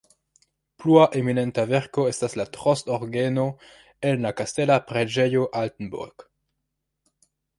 [0.83, 3.45] Plua eminenta verko estas la Trost-orgeno
[4.11, 6.27] en la kastela preĝejo Altenburg.